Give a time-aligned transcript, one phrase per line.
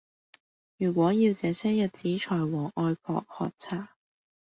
[0.77, 3.89] 如果要這些日子才和外婆喝茶